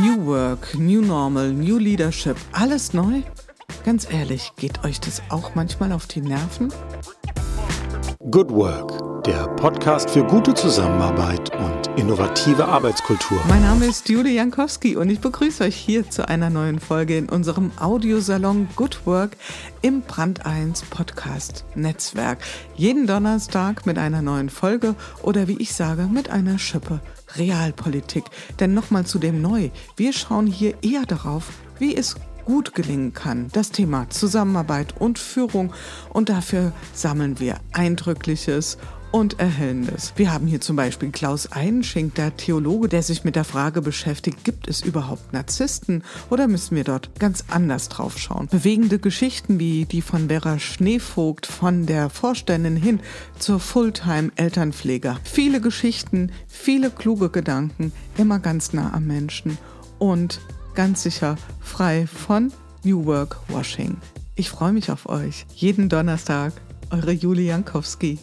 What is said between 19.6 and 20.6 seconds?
im Brand